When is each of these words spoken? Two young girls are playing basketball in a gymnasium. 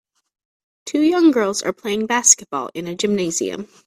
Two 0.87 1.01
young 1.01 1.29
girls 1.29 1.61
are 1.61 1.71
playing 1.73 2.07
basketball 2.07 2.71
in 2.73 2.87
a 2.87 2.95
gymnasium. 2.95 3.67